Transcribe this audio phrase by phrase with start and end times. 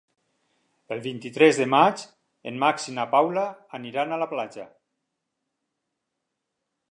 [0.93, 2.01] El vint-i-tres de maig
[2.51, 3.45] en Max i na Paula
[3.81, 4.67] aniran a la platja.